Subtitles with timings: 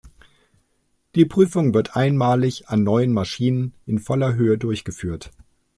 [1.13, 5.29] Die Prüfung wird einmalig an neuen Maschinen in voller Höhe durchgeführt.